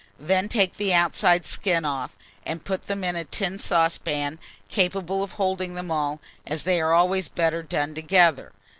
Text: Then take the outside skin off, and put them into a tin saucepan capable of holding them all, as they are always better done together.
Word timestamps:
Then 0.19 0.49
take 0.49 0.77
the 0.77 0.95
outside 0.95 1.45
skin 1.45 1.85
off, 1.85 2.17
and 2.43 2.63
put 2.65 2.81
them 2.87 3.03
into 3.03 3.21
a 3.21 3.23
tin 3.23 3.59
saucepan 3.59 4.39
capable 4.67 5.21
of 5.23 5.33
holding 5.33 5.75
them 5.75 5.91
all, 5.91 6.19
as 6.47 6.63
they 6.63 6.81
are 6.81 6.91
always 6.93 7.29
better 7.29 7.61
done 7.61 7.93
together. 7.93 8.51